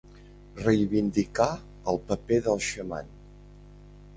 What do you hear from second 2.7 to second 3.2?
xaman.